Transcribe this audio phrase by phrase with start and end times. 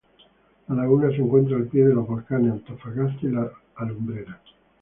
[0.67, 4.41] La laguna se encuentra al pie de los volcanes Antofagasta y La Alumbrera.